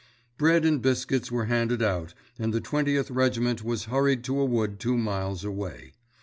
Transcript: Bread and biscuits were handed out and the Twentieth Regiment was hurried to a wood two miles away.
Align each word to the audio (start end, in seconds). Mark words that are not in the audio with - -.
Bread 0.39 0.65
and 0.65 0.81
biscuits 0.81 1.31
were 1.31 1.45
handed 1.45 1.83
out 1.83 2.15
and 2.39 2.51
the 2.51 2.59
Twentieth 2.59 3.11
Regiment 3.11 3.63
was 3.63 3.83
hurried 3.85 4.23
to 4.23 4.39
a 4.39 4.45
wood 4.45 4.79
two 4.79 4.97
miles 4.97 5.43
away. 5.43 5.93